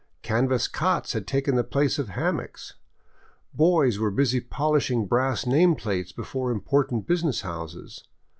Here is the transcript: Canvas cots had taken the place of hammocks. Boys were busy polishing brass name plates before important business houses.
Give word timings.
Canvas 0.23 0.67
cots 0.67 1.13
had 1.13 1.27
taken 1.27 1.53
the 1.55 1.63
place 1.63 1.99
of 1.99 2.09
hammocks. 2.09 2.73
Boys 3.53 3.99
were 3.99 4.09
busy 4.09 4.39
polishing 4.41 5.05
brass 5.05 5.45
name 5.45 5.75
plates 5.75 6.11
before 6.11 6.49
important 6.51 7.05
business 7.05 7.41
houses. 7.41 8.03